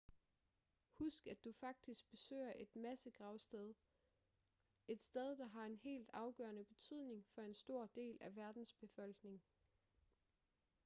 husk 0.97 1.27
at 1.27 1.43
du 1.43 1.51
faktisk 1.51 2.09
besøger 2.09 2.53
et 2.55 2.75
massegravsted 2.75 3.73
et 4.87 5.01
sted 5.01 5.37
der 5.37 5.47
har 5.47 5.65
en 5.65 5.75
helt 5.77 6.09
afgørende 6.13 6.63
betydning 6.65 7.25
for 7.35 7.41
en 7.41 7.53
stor 7.53 7.85
del 7.95 8.17
af 8.21 8.35
verdens 8.35 8.73
befolkning 8.73 9.41